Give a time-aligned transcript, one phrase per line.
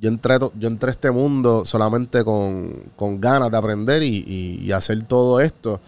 [0.00, 2.90] yo entré, yo a este mundo solamente con,
[3.20, 5.80] ganas de aprender y, hacer todo esto.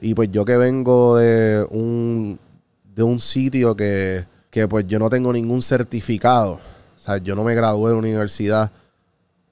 [0.00, 2.38] Y pues yo que vengo de un,
[2.94, 6.52] de un sitio que, que pues yo no tengo ningún certificado.
[6.52, 8.70] O sea, yo no me gradué de universidad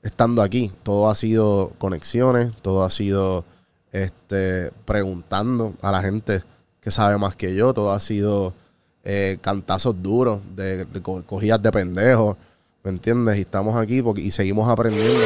[0.02, 0.72] estando aquí.
[0.82, 3.44] Todo ha sido conexiones, todo ha sido
[3.92, 6.42] este, preguntando a la gente
[6.80, 8.54] que sabe más que yo, todo ha sido
[9.04, 12.36] eh, cantazos duros, de, de cogidas de pendejos,
[12.86, 13.36] ¿me entiendes?
[13.36, 15.20] Y estamos aquí porque, y seguimos aprendiendo.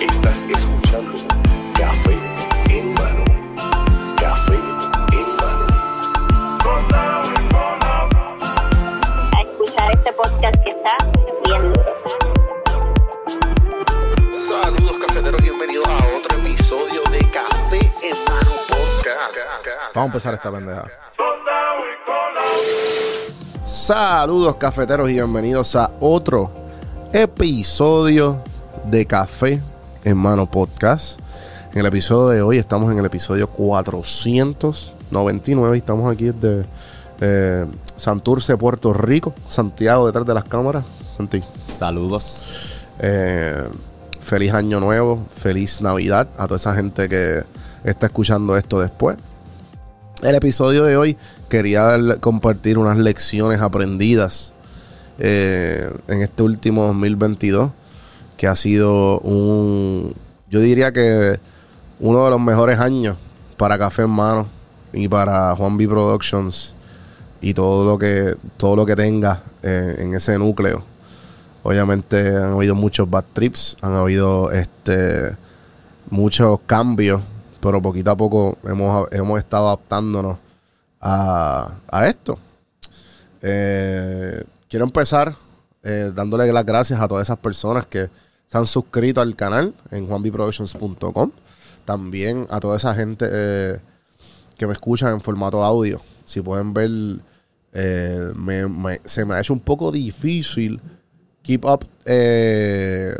[0.00, 1.18] Estás escuchando
[1.76, 2.16] Café
[2.70, 3.24] en mano.
[4.20, 5.66] Café en mano.
[9.32, 10.96] A escuchar este podcast que está
[11.44, 11.72] bien
[14.32, 19.38] Saludos cafeteros, bienvenidos a otro episodio de Café en mano podcast.
[19.92, 21.04] Vamos a empezar esta pendeja.
[23.64, 26.50] Saludos cafeteros y bienvenidos a otro
[27.14, 28.42] episodio
[28.90, 29.58] de Café
[30.04, 31.18] en Mano Podcast.
[31.72, 36.66] En el episodio de hoy estamos en el episodio 499 y estamos aquí desde
[37.22, 37.64] eh,
[37.96, 40.84] Santurce, Puerto Rico, Santiago detrás de las cámaras.
[41.16, 41.42] Santi.
[41.66, 42.44] Saludos.
[42.98, 43.66] Eh,
[44.20, 47.42] feliz año nuevo, feliz Navidad a toda esa gente que
[47.82, 49.16] está escuchando esto después.
[50.24, 51.18] El episodio de hoy
[51.50, 54.54] quería compartir unas lecciones aprendidas
[55.18, 57.70] eh, en este último 2022,
[58.38, 60.14] que ha sido un,
[60.48, 61.38] yo diría que
[62.00, 63.18] uno de los mejores años
[63.58, 64.46] para Café en Mano
[64.94, 66.74] y para Juan B Productions
[67.42, 70.84] y todo lo que todo lo que tenga eh, en ese núcleo.
[71.62, 75.36] Obviamente han habido muchos bad trips, han habido este
[76.08, 77.20] muchos cambios,
[77.64, 80.36] pero poquito a poco hemos, hemos estado adaptándonos
[81.00, 81.72] a,
[82.06, 82.38] esto.
[83.40, 85.34] Eh, quiero empezar
[85.82, 88.10] eh, dándole las gracias a todas esas personas que
[88.46, 91.30] se han suscrito al canal en juanbiproductions.com.
[91.86, 93.78] También a toda esa gente eh,
[94.58, 96.02] que me escucha en formato audio.
[96.26, 96.90] Si pueden ver,
[99.06, 100.82] se me ha hecho un poco difícil
[101.40, 103.16] keep up de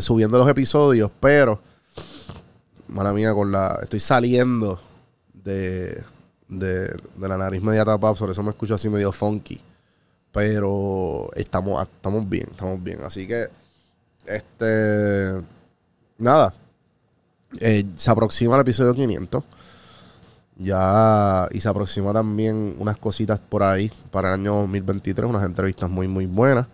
[0.00, 1.60] subiendo los episodios, pero
[2.88, 4.80] mala mía con la estoy saliendo
[5.32, 6.04] de
[6.48, 9.60] de, la nariz media tapada, por eso me escucho así medio funky.
[10.32, 13.00] Pero estamos, estamos bien, estamos bien.
[13.04, 13.48] Así que,
[14.26, 15.40] este,
[16.18, 16.54] nada,
[17.60, 19.44] eh, se aproxima el episodio 500.
[20.58, 25.88] Ya, y se aproxima también unas cositas por ahí para el año 2023, unas entrevistas
[25.88, 26.66] muy, muy buenas.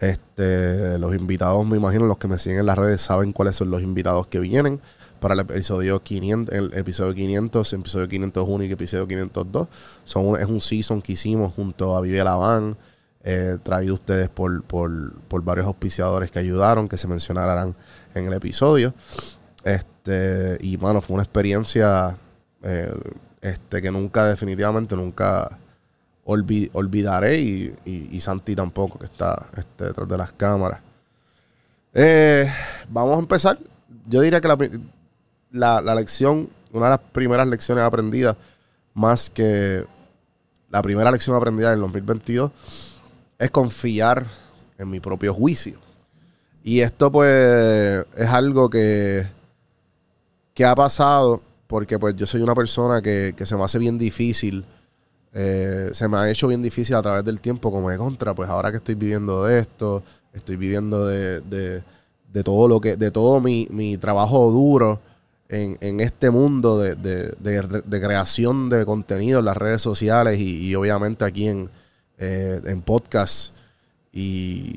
[0.00, 3.70] Este, los invitados, me imagino, los que me siguen en las redes saben cuáles son
[3.70, 4.80] los invitados que vienen
[5.24, 9.68] para el episodio 500, el episodio 500, el episodio 501 y el episodio 502.
[10.04, 12.76] Son es un season que hicimos junto a Vive Laván,
[13.22, 14.62] eh, traído ustedes por,
[15.42, 17.74] varios auspiciadores que ayudaron, que se mencionarán
[18.14, 18.92] en el episodio.
[19.64, 22.18] Este, y bueno, fue una experiencia
[22.62, 22.94] eh,
[23.40, 25.58] este, que nunca, definitivamente, nunca
[26.26, 30.82] olvidaré y, Santi tampoco, que está este, detrás de las cámaras.
[31.94, 32.46] Eh,
[32.90, 33.58] vamos a empezar.
[34.06, 34.58] Yo diría que la,
[35.54, 38.36] la, lección, una de las primeras lecciones aprendidas,
[38.92, 39.84] más que
[40.70, 42.50] la primera lección aprendida en el 2022,
[43.38, 44.26] es confiar
[44.78, 45.78] en mi propio juicio.
[46.64, 49.26] Y esto pues es algo que,
[50.54, 54.64] que ha pasado porque pues yo soy una persona que, se me hace bien difícil,
[55.32, 58.48] eh, se me ha hecho bien difícil a través del tiempo como de contra, pues
[58.48, 63.40] ahora que estoy viviendo de esto, estoy viviendo de, de, todo lo que, de todo
[63.40, 65.00] mi, mi trabajo duro
[65.48, 67.34] en, este mundo de,
[67.90, 71.70] creación de contenido en las redes sociales y, obviamente aquí en,
[72.18, 73.54] eh, en podcast
[74.12, 74.76] y,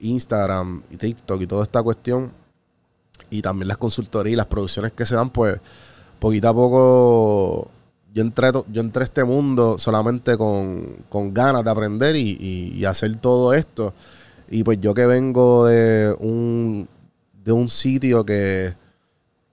[0.00, 2.32] Instagram y TikTok y toda esta cuestión
[3.30, 5.58] y también las consultorías y las producciones que se dan, pues
[6.18, 7.70] poquito a poco
[8.14, 13.16] yo entré, yo entré a este mundo solamente con, ganas de aprender y, y, hacer
[13.16, 13.94] todo esto.
[14.50, 16.88] Y pues yo que vengo de un,
[17.42, 18.74] de un sitio que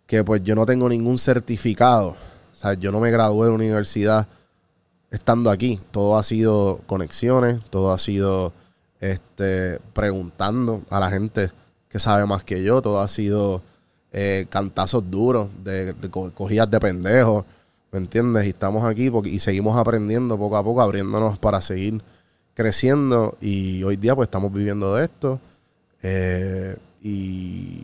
[0.09, 2.09] que pues yo no tengo ningún certificado.
[2.51, 4.27] O sea, yo no me gradué de universidad
[5.11, 5.79] estando aquí.
[5.91, 8.51] Todo ha sido conexiones, todo ha sido
[8.99, 11.51] este, preguntando a la gente
[11.89, 13.61] que sabe más que yo, todo ha sido
[14.11, 15.93] eh, cantazos duros, de,
[16.33, 17.45] cogidas de pendejos,
[17.91, 18.47] ¿me entiendes?
[18.47, 22.01] Y estamos aquí y seguimos aprendiendo poco a poco, abriéndonos para seguir
[22.55, 25.39] creciendo y hoy día pues estamos viviendo de esto.
[26.01, 27.83] Eh, y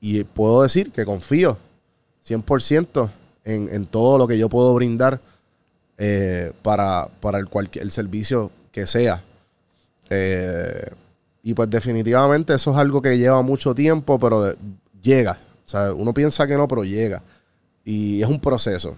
[0.00, 1.56] y puedo decir que confío
[2.26, 3.08] 100%
[3.44, 5.20] en, en todo lo que yo puedo brindar
[5.96, 9.22] eh, para, para el, cualquier, el servicio que sea.
[10.10, 10.90] Eh,
[11.42, 14.54] y pues definitivamente eso es algo que lleva mucho tiempo, pero
[15.02, 15.38] llega.
[15.64, 17.22] O sea, uno piensa que no, pero llega.
[17.84, 18.94] Y es un proceso.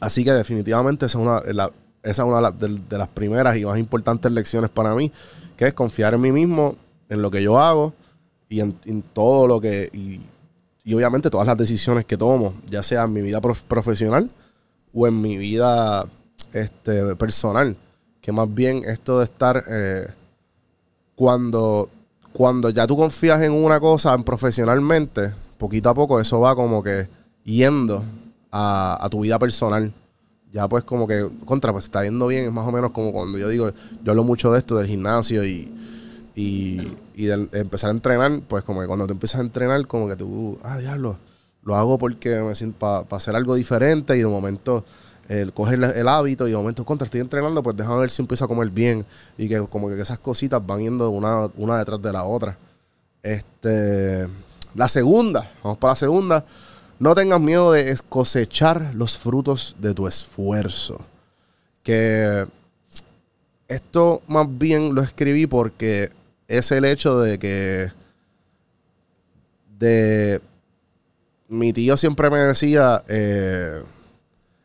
[0.00, 1.38] Así que definitivamente esa es una,
[2.02, 5.12] esa es una de- de las primeras y más importantes lecciones para mí,
[5.56, 6.76] que es confiar en mí mismo,
[7.08, 7.92] en lo que yo hago
[8.56, 9.90] y en, todo lo que...
[9.92, 10.20] Y,
[10.94, 14.30] obviamente todas las decisiones que tomo, ya sea en mi vida prof- profesional
[14.92, 16.06] o en mi vida
[16.52, 17.76] este, personal.
[18.20, 19.64] Que más bien esto de estar...
[19.68, 20.06] eh,
[21.14, 21.88] cuando,
[22.32, 26.82] cuando ya tú confías en una cosa en profesionalmente, poquito a poco eso va como
[26.82, 27.08] que
[27.44, 28.02] yendo
[28.50, 29.92] a, tu vida personal.
[30.52, 33.38] Ya pues como que, contra, pues está yendo bien, es más o menos como cuando
[33.38, 33.70] yo digo,
[34.02, 35.72] yo hablo mucho de esto, del gimnasio y,
[37.14, 40.16] y del empezar a entrenar, pues como que cuando tú empiezas a entrenar, como que
[40.16, 41.16] tú, ah, diablo,
[41.62, 44.84] lo hago porque me siento para hacer algo diferente y de momento
[45.28, 48.44] el coger el, hábito y de momento contra estoy entrenando, pues déjame ver si empiezo
[48.44, 49.06] a comer bien
[49.38, 52.58] y que como que esas cositas van yendo una, una detrás de la otra.
[53.22, 54.28] Este,
[54.74, 56.44] la segunda, vamos para la segunda.
[56.98, 61.00] No tengas miedo de cosechar los frutos de tu esfuerzo.
[61.82, 62.46] Que
[63.68, 66.10] esto más bien lo escribí porque
[66.48, 67.90] es el hecho de que
[69.78, 70.40] de
[71.48, 73.82] mi tío siempre me decía eh,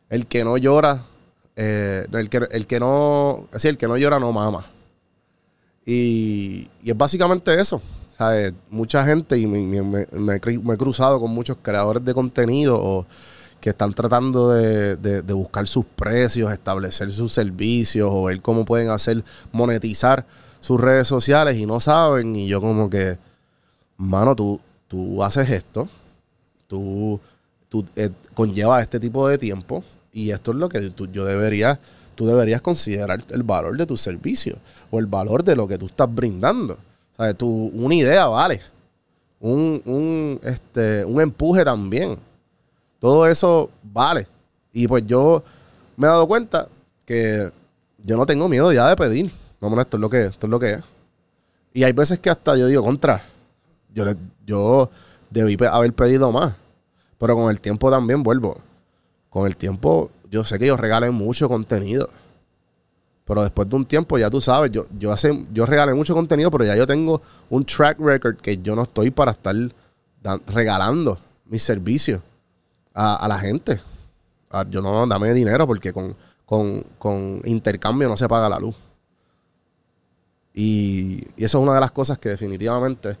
[0.08, 1.04] el que no llora
[1.56, 4.66] eh, el, que, el que no decir, el que no llora no mama
[5.84, 7.80] y, y es básicamente eso
[8.16, 8.52] ¿sabes?
[8.70, 10.36] mucha gente y me, me- me
[10.74, 13.06] he cruzado con muchos creadores de contenido o
[13.60, 18.64] que están tratando de, de- de buscar sus precios, establecer sus servicios o ver cómo
[18.64, 19.22] pueden hacer
[19.52, 20.24] monetizar
[20.60, 22.34] sus redes sociales y no saben.
[22.36, 23.18] Y yo como que,
[23.96, 25.88] mano, tú, tú haces esto,
[26.66, 27.20] tú,
[27.68, 31.78] tú eh, conllevas este tipo de tiempo y esto es lo que tú- yo debería,
[32.14, 34.56] tú deberías considerar el valor de tu servicio
[34.90, 36.78] o el valor de lo que tú estás brindando.
[37.16, 37.36] ¿Sabes?
[37.36, 38.60] Tu, una idea vale.
[39.40, 42.18] Un, un, este, un empuje también.
[42.98, 44.26] Todo eso vale.
[44.72, 45.42] Y pues yo
[45.96, 46.68] me he dado cuenta
[47.06, 47.50] que
[48.04, 49.30] yo no tengo miedo ya de pedir.
[49.60, 50.80] Vamos, esto es lo que, esto es lo que es.
[51.72, 53.22] Y hay veces que hasta yo digo, contra,
[53.94, 54.16] yo, le-
[54.46, 54.90] yo
[55.30, 56.54] debí haber pedido más.
[57.18, 58.58] Pero con el tiempo también vuelvo.
[59.28, 62.08] Con el tiempo, yo sé que yo regalé mucho contenido.
[63.26, 66.50] Pero después de un tiempo, ya tú sabes, yo, yo, hace, yo regalé mucho contenido,
[66.50, 67.20] pero ya yo tengo
[67.50, 69.54] un track record que yo no estoy para estar
[70.48, 72.20] regalando mis servicios
[72.94, 73.80] a, a la gente.
[74.50, 78.74] Ah, yo no, dame dinero porque con, con, con intercambio no se paga la luz.
[80.54, 83.16] Y, y eso es una de las cosas que definitivamente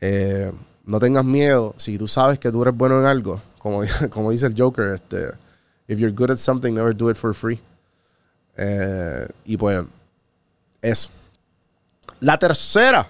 [0.00, 0.52] eh,
[0.84, 1.74] no tengas miedo.
[1.76, 5.30] Si tú sabes que tú eres bueno en algo, como, como dice el Joker, este,
[5.88, 7.60] if you're good at something, never do it for free.
[8.56, 9.84] Eh, y pues,
[10.82, 11.10] eso.
[12.20, 13.08] La tercera,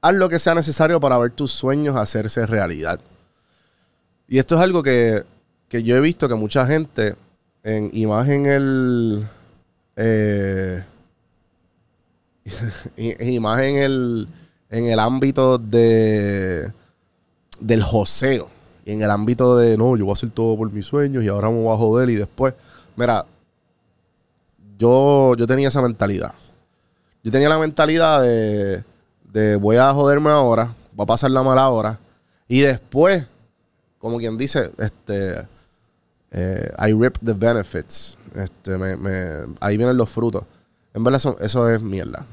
[0.00, 3.00] haz lo que sea necesario para ver tus sueños hacerse realidad.
[4.28, 5.24] Y esto es algo que,
[5.68, 7.16] que yo he visto que mucha gente,
[7.62, 9.28] en, y más en el.
[9.96, 10.84] eh,
[13.20, 14.28] y, más en el,
[14.70, 16.72] en el ámbito de
[17.60, 18.48] del joseo.
[18.84, 21.28] Y en el ámbito de, no, yo voy a hacer todo por mis sueños y
[21.28, 22.54] ahora me voy a joder y después.
[22.96, 23.24] Mira,
[24.78, 26.32] yo, yo tenía esa mentalidad.
[27.22, 28.82] Yo tenía la mentalidad de,
[29.32, 31.98] de voy a joderme ahora, voy a pasar la mala hora
[32.48, 33.26] y después,
[33.98, 35.46] como quien dice, este,
[36.30, 38.16] eh, I rip the benefits.
[38.34, 40.44] Este, me- me- ahí vienen los frutos.
[40.94, 42.24] En verdad, eso, eso es mierda.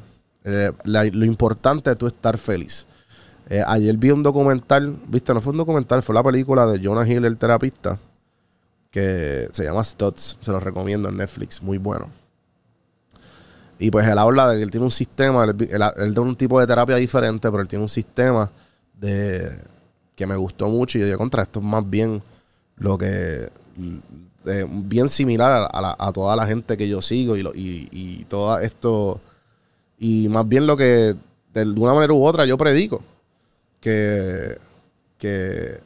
[0.49, 2.85] Eh, lo importante es tú estar feliz.
[3.49, 7.05] Eh, ayer vi un documental, viste, no fue un documental, fue la película de Jonah
[7.07, 7.99] Hill, el terapista,
[8.91, 12.09] que se llama Stutz, se lo recomiendo en Netflix, muy bueno.
[13.79, 16.35] Y pues él habla de que él tiene un sistema, él, él, él da un
[16.35, 18.49] tipo de terapia diferente, pero él tiene un sistema
[18.99, 19.51] de
[20.15, 22.23] que me gustó mucho y yo digo, contra, esto es más bien
[22.77, 23.49] lo que
[24.69, 29.19] bien similar a, la- toda la gente que yo sigo y, y, y todo esto
[29.99, 31.15] y más bien lo que
[31.53, 33.01] de una manera u otra yo predico
[33.81, 34.57] que
[35.17, 35.79] que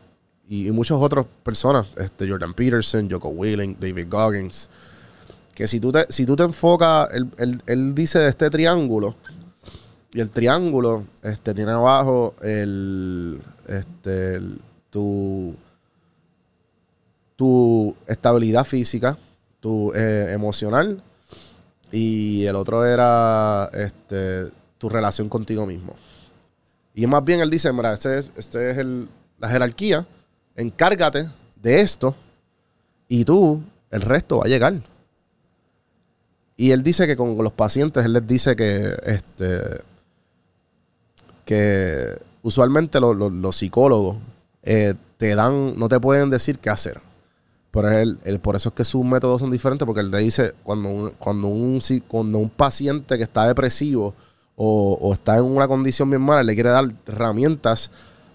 [0.49, 4.69] y, y muchas otras personas este Jordan Peterson Joko Willing David Goggins
[5.55, 9.15] que si tú te, si tú te enfocas él, él- él dice de este triángulo
[10.13, 14.41] y el triángulo este tiene abajo el este
[14.89, 15.55] tu
[17.35, 19.17] tu estabilidad física,
[19.59, 21.01] tu eh, emocional
[21.91, 25.95] y el otro era este, tu relación contigo mismo.
[26.93, 29.07] Y más bien él dice, mira, este es, este es el-
[29.39, 30.05] la jerarquía,
[30.55, 32.15] encárgate de esto
[33.07, 34.73] y tú el resto va a llegar.
[36.57, 39.81] Y él dice que con los pacientes, él les dice que este
[41.45, 44.17] que usualmente lo- lo- los psicólogos
[44.63, 47.01] eh, te dan, no te pueden decir qué hacer.
[47.71, 50.53] Pero él, él- por eso es que sus métodos son diferentes, porque él le dice,
[50.63, 54.13] cuando un, cuando un, cuando un paciente que está depresivo
[54.55, 57.89] o, o está en una condición bien mala, le quiere dar herramientas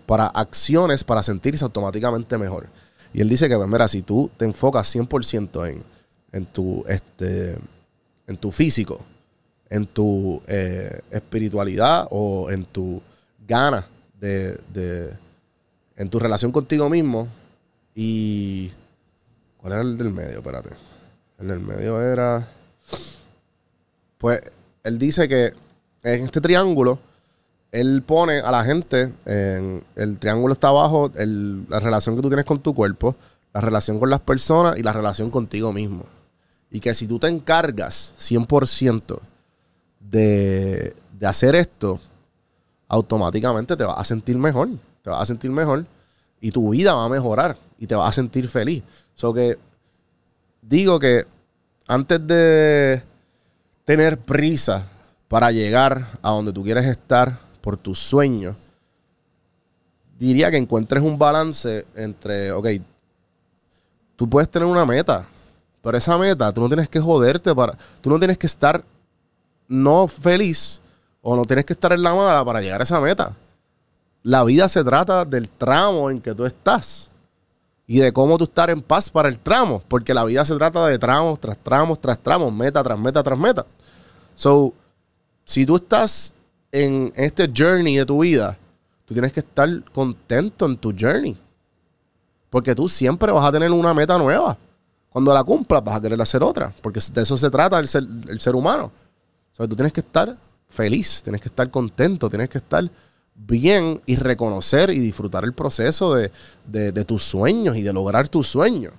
[0.07, 2.69] para acciones para sentirse automáticamente mejor.
[3.13, 5.83] Y él dice que, pues, mira, si tú te enfocas 100% en,
[6.33, 7.59] en, tu, este,
[8.27, 9.01] en tu físico,
[9.69, 13.03] en tu eh, espiritualidad o en tu
[13.47, 13.85] ganas
[14.21, 15.13] de, de-
[15.97, 17.27] en tu relación contigo mismo
[17.95, 18.71] y
[19.67, 20.39] ¿cuál era el del medio?
[20.39, 20.71] Espérate.
[21.41, 22.47] El del medio era
[24.17, 24.41] pues
[24.85, 25.55] él dice que
[26.05, 27.01] en este triángulo
[27.73, 32.45] él pone a la gente en el triángulo está abajo la relación que tú tienes
[32.45, 33.17] con tu cuerpo,
[33.53, 36.05] la relación con las personas y la relación contigo mismo.
[36.71, 39.19] Y que si tú te encargas 100%
[39.99, 41.99] de, de hacer esto,
[42.87, 44.69] automáticamente te vas a sentir mejor.
[45.03, 45.87] Te vas a sentir mejor
[46.41, 48.85] y tu vida va a mejorar y te vas a sentir feliz.
[49.17, 49.59] So que
[50.61, 51.25] digo que
[51.89, 53.03] antes de
[53.87, 54.89] tener prisa
[55.27, 58.55] para llegar a donde tú quieres estar por tus sueños,
[60.19, 62.67] diría que encuentres un balance entre, ok,
[64.17, 65.27] tú puedes tener una meta,
[65.83, 68.85] pero esa meta tú no tienes que joderte para, tú no tienes que estar
[69.67, 70.83] no feliz
[71.23, 73.35] o no tienes que estar en la mala para llegar a esa meta.
[74.23, 77.11] La vida se trata del tramo en que tú estás
[77.87, 80.87] y de cómo tú estar en paz para el tramo, porque la vida se trata
[80.87, 83.67] de tramos tras tramos tras tramos, meta tras meta tras meta.
[84.35, 84.75] So,
[85.45, 86.33] si tú estás
[86.73, 88.59] en este journey de tu vida,
[89.05, 91.37] tú tienes que estar contento en tu journey.
[92.51, 94.59] Porque tú siempre vas a tener una meta nueva.
[95.11, 96.75] Cuando la cumplas, vas a querer hacer otra.
[96.83, 98.91] Porque de eso se trata el ser, el ser humano.
[99.57, 100.37] O tú tienes que estar
[100.69, 102.91] feliz, tienes que estar contento, tienes que estar
[103.37, 106.31] bien y reconocer y disfrutar el proceso de,
[106.67, 108.93] de- tus sueños y de lograr tus sueños.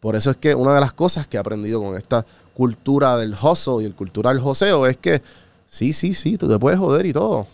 [0.00, 3.34] Por eso es que una de las cosas que he aprendido con esta cultura del
[3.34, 5.22] hustle y el cultura del joseo es que
[5.66, 7.46] sí, sí, sí, tú te puedes joder y todo.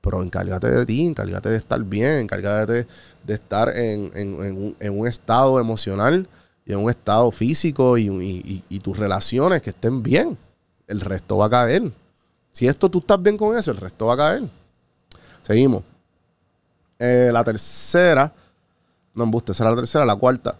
[0.00, 2.86] Pero encárgate de ti, encárgate de estar bien, encárgate
[3.24, 6.26] de, estar en, en- un, estado emocional
[6.64, 10.36] y en un estado físico y- y tus relaciones que estén bien.
[10.86, 11.92] El resto va a caer.
[12.52, 14.59] Si esto tú estás bien con eso, el resto va a caer.
[15.50, 15.82] Seguimos.
[16.96, 18.32] Eh, la tercera.
[19.16, 20.56] No embuste, será la tercera, la cuarta.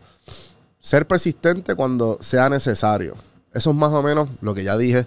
[0.80, 3.14] Ser persistente cuando sea necesario.
[3.54, 5.06] Eso es más o menos lo que ya dije.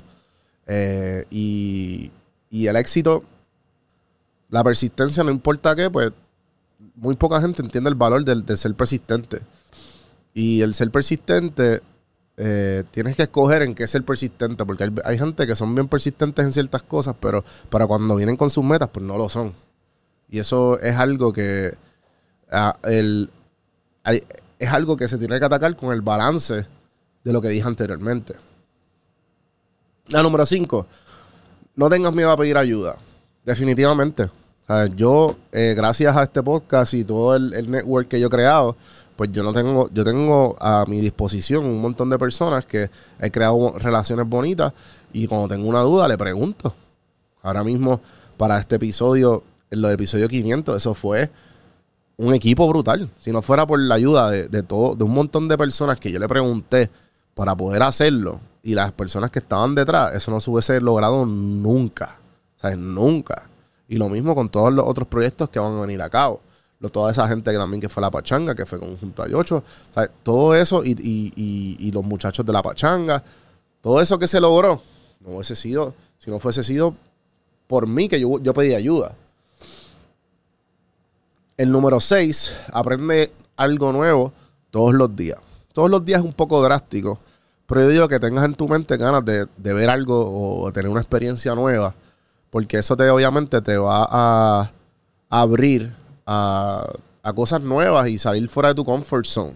[0.68, 2.12] Eh, y,
[2.50, 3.26] y el éxito,
[4.50, 6.14] la persistencia, no importa qué, pues
[6.96, 9.42] muy poca gente entiende el valor del, de ser persistente.
[10.34, 11.82] Y el ser persistente,
[12.38, 15.90] eh, tienes que escoger en qué ser persistente, porque hay, hay gente que son bien
[15.90, 19.52] persistentes en ciertas cosas, pero para cuando vienen con sus metas, pues no lo son.
[20.34, 21.76] Y eso es algo que
[22.52, 23.30] ah, el,
[24.58, 26.66] es algo que se tiene que atacar con el balance
[27.24, 28.34] de lo que dije anteriormente.
[30.08, 30.88] La número 5.
[31.76, 32.98] No tengas miedo a pedir ayuda.
[33.46, 34.32] Definitivamente.
[34.96, 38.76] Yo, eh, gracias a este podcast y todo el, el network que yo he creado,
[39.16, 43.30] pues yo no tengo, yo tengo a mi disposición un montón de personas que he
[43.30, 44.74] creado relaciones bonitas
[45.12, 46.74] y cuando tengo una duda le pregunto.
[47.44, 48.02] Ahora mismo,
[48.36, 51.30] para este episodio, en lo del episodio 500, eso fue
[52.18, 53.10] un equipo brutal.
[53.20, 56.20] Si no fuera por la ayuda de, todo, de un montón de personas que yo
[56.20, 56.90] le pregunté
[57.34, 62.18] para poder hacerlo y las personas que estaban detrás, eso no se hubiese logrado nunca.
[62.62, 63.50] Sea, nunca.
[63.90, 66.40] Y lo mismo con todos los otros proyectos que van a venir a cabo.
[66.80, 69.58] Lo- toda esa gente que también que fue la pachanga, que fue conjunto a Yocho.
[69.58, 73.24] O sea, todo eso y, y- y- y los muchachos de la pachanga,
[73.82, 74.82] todo eso que se logró,
[75.22, 76.96] no hubiese sido, si no fuese sido
[77.68, 79.16] por mí que yo, yo pedí ayuda.
[81.56, 84.34] El número 6, aprende algo nuevo
[84.72, 85.38] todos los días.
[85.72, 87.20] Todos los días es un poco drástico,
[87.68, 91.02] pero yo digo que tengas en tu mente ganas de, ver algo o tener una
[91.02, 91.94] experiencia nueva,
[92.50, 94.72] porque eso te obviamente te va a,
[95.30, 95.94] abrir
[96.26, 96.92] a,
[97.36, 99.54] cosas nuevas y salir fuera de tu comfort zone.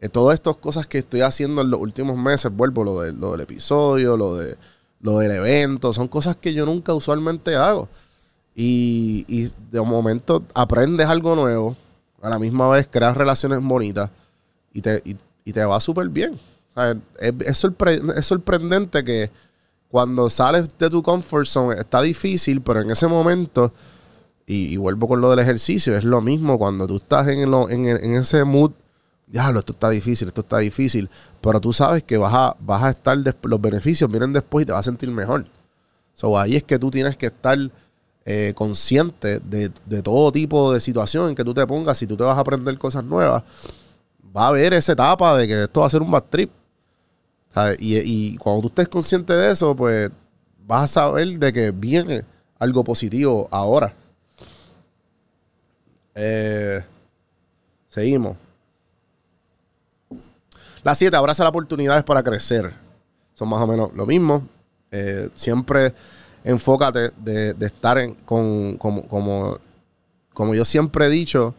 [0.00, 3.40] Eh, todas estas cosas que estoy haciendo en los últimos meses, vuelvo lo, lo del
[3.42, 4.56] episodio, lo, de,
[5.00, 7.88] lo del evento, son cosas que yo nunca usualmente hago.
[8.54, 11.76] Y, y de momento aprendes algo nuevo,
[12.20, 14.10] a la misma vez creas relaciones bonitas
[14.72, 16.38] y te, y, te va súper bien.
[16.76, 16.80] O
[17.18, 19.30] es, sorpre- es sorprendente que
[19.88, 23.72] cuando sales de tu comfort zone está difícil, pero en ese momento,
[24.46, 27.86] y, vuelvo con lo del ejercicio, es lo mismo cuando tú estás en, lo- en,
[27.86, 28.72] en ese mood
[29.26, 31.08] diablo, esto está difícil, esto está difícil,
[31.40, 34.72] pero tú sabes que vas a, vas a estar, los beneficios vienen después y te
[34.72, 35.46] vas a sentir mejor.
[36.14, 37.56] So, ahí es que tú tienes que estar
[38.24, 41.98] eh, consciente de, de todo tipo de situación en que tú te pongas.
[41.98, 43.42] Si tú te vas a aprender cosas nuevas,
[44.36, 46.50] va a haber esa etapa de que esto va a ser un bad trip.
[47.78, 50.10] Y, y cuando tú estés consciente de eso, pues
[50.66, 52.24] vas a saber de que viene
[52.58, 53.94] algo positivo ahora.
[56.14, 56.84] Eh,
[57.88, 58.36] seguimos.
[60.82, 62.72] La 7, abraza las oportunidades para crecer.
[63.34, 64.46] Son más o menos lo mismo.
[64.90, 65.94] Eh, siempre
[66.44, 69.58] enfócate de, de estar en, con, como, como,
[70.32, 71.54] como yo siempre he dicho,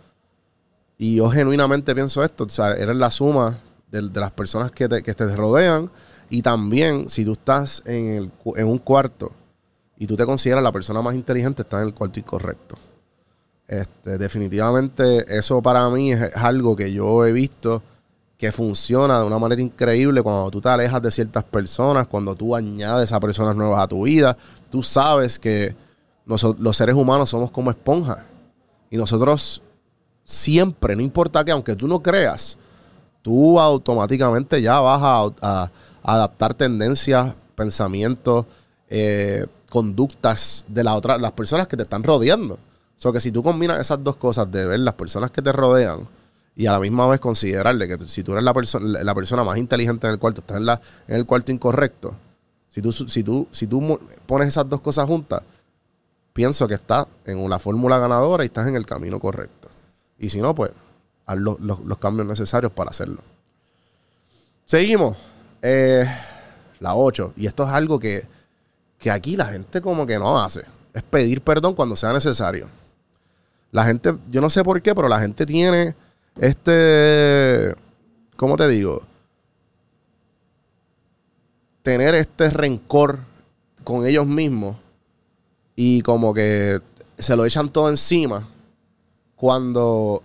[0.97, 3.59] y yo genuinamente pienso esto, o sea, eres la suma
[3.89, 5.89] de, de las personas que te, que te rodean,
[6.29, 9.31] y también si tú estás en, el, en un cuarto
[9.97, 12.77] y tú te consideras la persona más inteligente, estás en el cuarto incorrecto.
[13.67, 17.83] Este, definitivamente eso para mí es algo que yo he visto
[18.41, 22.55] que funciona de una manera increíble cuando tú te alejas de ciertas personas, cuando tú
[22.55, 24.35] añades a personas nuevas a tu vida.
[24.71, 25.75] Tú sabes que
[26.25, 28.17] noso- los seres humanos somos como esponjas.
[28.89, 29.61] Y nosotros
[30.23, 32.57] siempre, no importa que, aunque tú no creas,
[33.21, 35.71] tú automáticamente ya vas a
[36.01, 38.47] adaptar tendencias, pensamientos,
[38.89, 42.55] eh, conductas de la otra, las personas que te están rodeando.
[42.55, 42.57] O
[42.97, 46.07] sea, que si tú combinas esas dos cosas de ver las personas que te rodean
[46.55, 49.57] y a la misma vez considerarle que si tú eres la, perso- la persona más
[49.57, 52.13] inteligente en el cuarto, estás en, la, en el cuarto incorrecto,
[52.69, 55.41] si tú, si, tú, si tú pones esas dos cosas juntas,
[56.33, 59.69] pienso que estás en una fórmula ganadora y estás en el camino correcto.
[60.19, 60.71] Y si no, pues
[61.25, 63.21] haz los, los- los cambios necesarios para hacerlo.
[64.65, 65.17] Seguimos.
[65.61, 66.05] Eh,
[66.79, 67.33] la 8.
[67.37, 68.25] Y esto es algo que,
[68.97, 70.63] que aquí la gente como que no hace.
[70.93, 72.67] Es pedir perdón cuando sea necesario.
[73.71, 75.95] La gente, yo no sé por qué, pero la gente tiene
[76.39, 77.75] este,
[78.35, 79.01] ¿cómo te digo?
[81.83, 83.19] Tener este rencor
[83.83, 84.77] con ellos mismos
[85.75, 86.79] y como que
[87.17, 88.47] se lo echan todo encima
[89.35, 90.21] cuando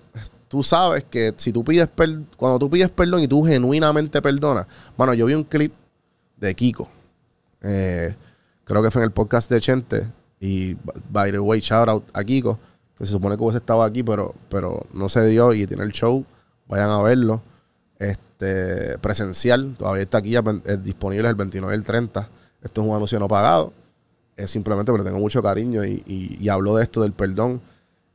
[0.49, 4.67] tú sabes que si tú pides per- cuando tú pides perdón y tú genuinamente perdonas.
[4.97, 5.73] Bueno, yo vi un clip
[6.37, 6.89] de Kiko.
[7.63, 8.15] eh,
[8.65, 10.07] creo que fue en el podcast de Chente.
[10.39, 10.75] Y
[11.11, 12.59] by the way, shout out a Kiko.
[12.97, 15.93] Que se supone que hubiese estado aquí, pero, pero no se dio y tiene el
[15.93, 16.25] show.
[16.67, 17.43] Vayan a verlo.
[17.99, 19.75] Este presencial.
[19.79, 22.29] Todavía está aquí ya es disponible el 29 y el 30.
[22.63, 23.73] Esto es un anuncio no pagado.
[24.37, 27.61] Es simplemente porque tengo mucho cariño y, y, y habló de esto del perdón.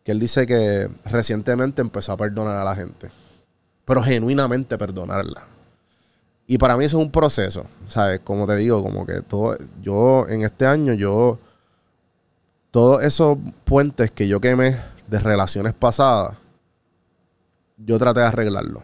[0.03, 3.11] Que él dice que recientemente empezó a perdonar a la gente.
[3.85, 5.43] Pero genuinamente perdonarla.
[6.51, 8.19] Y para mí eso es un proceso, ¿sabes?
[8.19, 11.39] Como te digo, como que todo, yo en este año, yo,
[12.71, 16.37] todos esos puentes que yo quemé de relaciones pasadas,
[17.77, 18.83] yo traté de arreglarlo.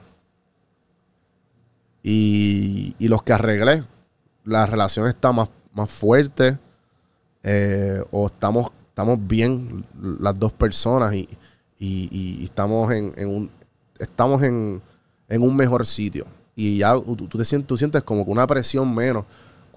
[2.04, 3.84] Y, y los que arreglé,
[4.46, 6.58] la relación está más, más fuerte,
[7.44, 9.86] eh, o estamos, estamos bien
[10.20, 11.28] las dos personas y,
[11.80, 13.52] y- estamos en, en un,
[14.00, 14.82] estamos en,
[15.30, 16.26] en un mejor sitio.
[16.56, 19.26] Y ya tú te sientes, tú sientes como que una presión menos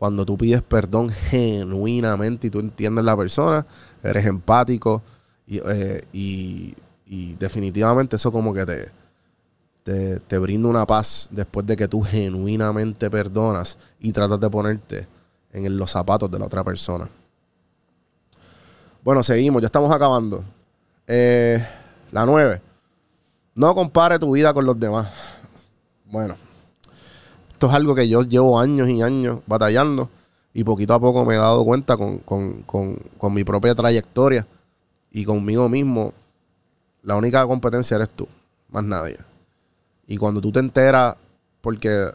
[0.01, 3.67] cuando tú pides perdón genuinamente y tú entiendes la persona,
[4.03, 5.03] eres empático
[5.47, 8.89] y, eh, y definitivamente eso como que te,
[9.83, 15.07] te, te brinda una paz después de que tú genuinamente perdonas y tratas de ponerte
[15.53, 17.07] en los zapatos de la otra persona.
[19.05, 20.43] Bueno, seguimos, ya estamos acabando.
[21.07, 21.63] Eh,
[22.11, 22.63] la 9.
[23.55, 25.11] No compare tu vida con los demás.
[26.07, 26.37] Bueno,
[27.61, 30.09] esto es algo que yo llevo años y años batallando
[30.55, 34.47] y poquito a poco me he dado cuenta con, con- con- con mi propia trayectoria
[35.11, 36.15] y conmigo mismo.
[37.03, 38.27] La única competencia eres tú,
[38.71, 39.19] más nadie.
[40.07, 41.17] Y cuando tú te enteras,
[41.61, 42.07] porque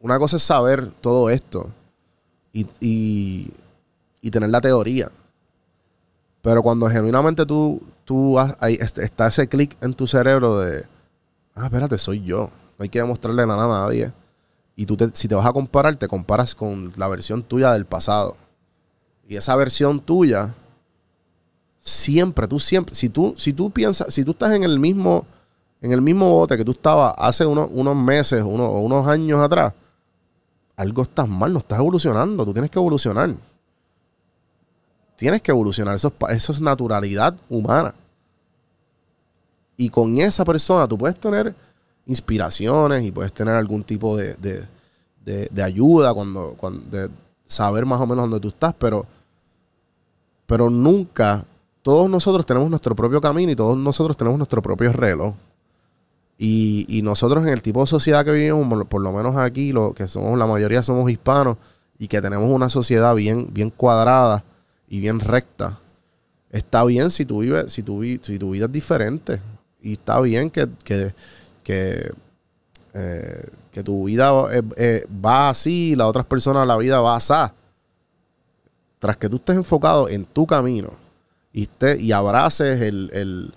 [0.00, 1.70] una cosa es saber todo esto
[2.52, 3.50] y, y-
[4.20, 5.10] y tener la teoría.
[6.42, 10.84] Pero cuando genuinamente tú, tú has- está ese clic en tu cerebro de,
[11.54, 12.50] ah, espérate, soy yo.
[12.78, 14.12] No hay que demostrarle nada a nadie.
[14.76, 18.36] Y tú, si te vas a comparar, te comparas con la versión tuya del pasado.
[19.28, 20.54] Y esa versión tuya,
[21.80, 25.26] siempre, tú siempre, si tú, si tú piensas, si tú estás en el mismo,
[25.80, 29.40] en el mismo bote que tú estabas hace unos, unos meses unos, o unos años
[29.40, 29.72] atrás,
[30.76, 33.34] algo estás mal, no estás evolucionando, tú tienes que evolucionar.
[35.16, 37.94] Tienes que evolucionar, eso es, eso es naturalidad humana.
[39.76, 41.54] Y con esa persona tú puedes tener
[42.06, 44.66] inspiraciones y puedes tener algún tipo de, de-
[45.50, 47.08] de- ayuda cuando, cuando de
[47.46, 49.06] saber más o menos dónde tú estás, pero,
[50.46, 51.44] pero nunca,
[51.82, 55.34] todos nosotros tenemos nuestro propio camino y todos nosotros tenemos nuestro propio reloj.
[56.36, 59.94] Y, y nosotros en el tipo de sociedad que vivimos, por, lo menos aquí, lo
[59.94, 61.56] que somos, la mayoría somos hispanos,
[61.98, 64.44] y que tenemos una sociedad bien, bien cuadrada
[64.88, 65.78] y bien recta.
[66.50, 69.40] Está bien si tu, vives, si tu, si tu vida es diferente.
[69.80, 71.14] Y está bien que, que,
[71.64, 72.12] que,
[72.92, 77.16] eh, que tu vida eh, eh, va así y las otras personas la vida va
[77.16, 77.34] así.
[79.00, 80.90] Tras que tú estés enfocado en tu camino
[81.52, 83.54] y, esté- y abraces el, el,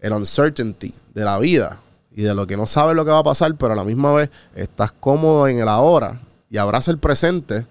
[0.00, 1.78] el uncertainty de la vida
[2.14, 4.12] y de lo que no sabes lo que va a pasar, pero a la misma
[4.12, 7.66] vez estás cómodo en el ahora y abraza el presente,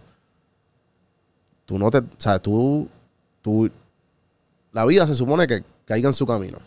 [1.66, 2.90] tú no te, o sea, tú,
[3.44, 3.70] tú,
[4.72, 6.58] la vida se supone que caiga en su camino.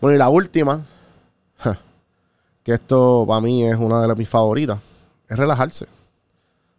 [0.00, 0.84] Bueno, y la última,
[2.62, 4.78] que esto para mí es una de las- mis favoritas,
[5.28, 5.86] es relajarse.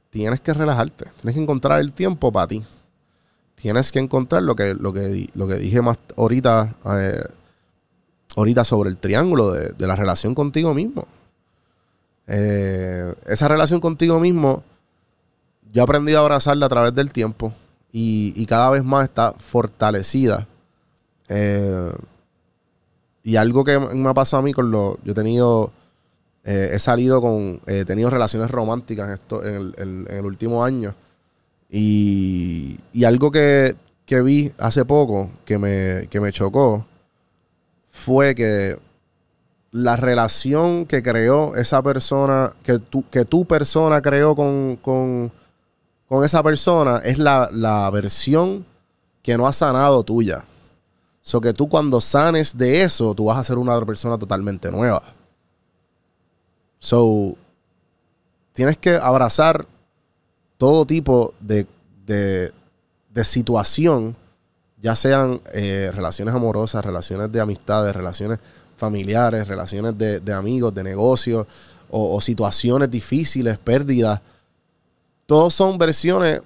[0.10, 2.64] Tienes que relajarte, tienes que encontrar el tiempo para ti.
[3.56, 7.24] Tienes que encontrar lo que, lo que, lo que dije más ahorita, eh,
[8.36, 11.08] ahorita sobre el triángulo de, la relación contigo mismo.
[12.28, 14.64] Eh, esa relación contigo mismo,
[15.74, 17.52] yo he aprendido a abrazarla a través del tiempo
[17.92, 20.48] y, y cada vez más está fortalecida.
[21.28, 21.92] Eh,
[23.24, 24.98] y algo que me ha pasado a mí con lo.
[25.04, 25.72] Yo he tenido.
[26.44, 27.62] eh, he salido con.
[27.68, 30.96] He tenido relaciones románticas en, esto, en, el, el último año.
[31.70, 36.86] Y, y algo que, que vi hace poco que me, que me chocó
[37.92, 38.80] fue que
[39.72, 45.32] la relación que creó esa persona, que tu, que tu persona creó con, con,
[46.08, 48.66] con esa persona, es la, la versión
[49.22, 50.44] que no ha sanado tuya.
[51.22, 55.04] So que tú cuando sanes de eso, tú vas a ser una persona totalmente nueva.
[56.80, 57.36] So,
[58.54, 59.66] tienes que abrazar
[60.58, 61.68] todo tipo de,
[62.06, 62.52] de,
[63.14, 64.16] de situación,
[64.82, 68.40] ya sean eh, relaciones amorosas, relaciones de amistades, relaciones
[68.78, 71.46] familiares, relaciones de, de amigos, de negocios,
[71.92, 74.22] o, situaciones difíciles, pérdidas.
[75.26, 76.42] Todos son versiones.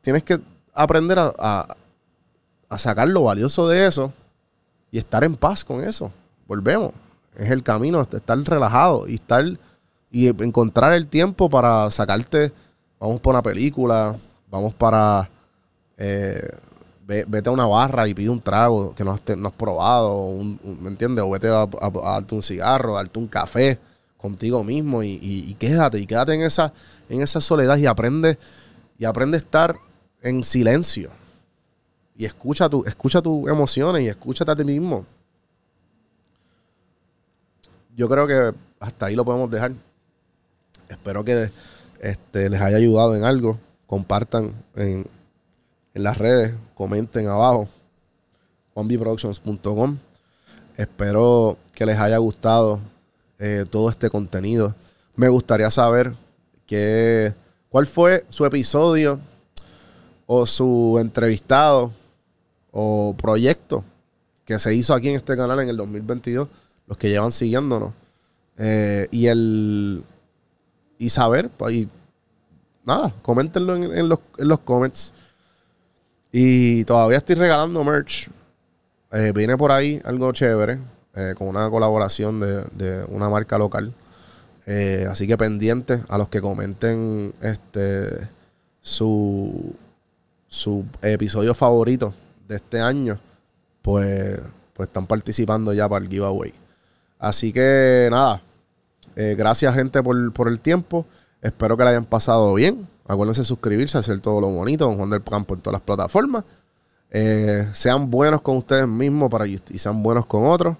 [0.00, 0.40] Tienes que
[0.74, 1.76] aprender a-
[2.74, 4.12] a sacar lo valioso de eso
[4.90, 6.10] y estar en paz con eso.
[6.46, 6.92] Volvemos.
[7.36, 9.44] Es el camino, estar relajado y estar
[10.10, 12.52] y encontrar el tiempo para sacarte.
[13.00, 14.16] Vamos para una película,
[14.50, 15.28] vamos para.
[15.96, 16.48] eh,
[17.06, 20.30] ve- vete a una barra y pide un trago que no has, no has probado,
[20.80, 21.24] ¿me entiendes?
[21.24, 23.78] O vete a, a- a darte un cigarro, a darte un café
[24.16, 26.72] contigo mismo y, y- y quédate, y quédate en esa,
[27.08, 28.38] en esa soledad y aprende,
[28.98, 29.74] y aprende a estar
[30.22, 31.10] en silencio.
[32.22, 35.04] Y escucha, tu, escucha tus emociones y escúchate a ti mismo.
[37.96, 39.72] Yo creo que hasta ahí lo podemos dejar.
[40.88, 41.50] Espero que
[41.98, 43.58] este, les haya ayudado en algo.
[43.88, 45.04] Compartan en,
[45.94, 47.68] en las redes, comenten abajo.
[48.74, 49.98] OnBeProductions.com.
[50.76, 52.78] Espero que les haya gustado
[53.40, 54.76] eh, todo este contenido.
[55.16, 56.14] Me gustaría saber
[56.68, 57.34] qué,
[57.68, 59.18] cuál fue su episodio
[60.26, 61.90] o su entrevistado
[62.72, 63.84] o proyecto
[64.44, 66.48] que se hizo aquí en este canal en el 2022,
[66.88, 67.92] los que llevan siguiéndonos.
[68.58, 70.04] Eh, y el
[70.98, 71.88] y saber, pues, y
[72.84, 75.12] nada, coméntenlo en, los, en los comments.
[76.30, 78.30] Y todavía estoy regalando merch.
[79.12, 80.78] Eh, viene por ahí algo chévere,
[81.14, 83.92] eh, con una colaboración de, de una marca local.
[84.66, 88.28] Eh, así que pendientes a los que comenten este
[88.80, 89.74] su,
[90.46, 92.14] su episodio favorito
[92.46, 93.18] de este año,
[93.82, 94.40] pues,
[94.74, 96.52] pues están participando ya para el giveaway.
[97.18, 98.42] Así que nada,
[99.16, 101.06] eh, gracias gente por, por el tiempo.
[101.40, 102.88] Espero que la hayan pasado bien.
[103.06, 106.44] Acuérdense de suscribirse, hacer todo lo bonito con Juan del Campo en todas las plataformas.
[107.10, 110.76] Eh, sean buenos con ustedes mismos para y sean buenos con otros,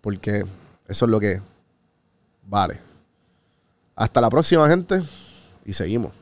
[0.00, 0.44] porque
[0.86, 1.40] eso es lo que
[2.46, 2.80] vale.
[3.96, 5.02] Hasta la próxima, gente,
[5.64, 6.12] y seguimos.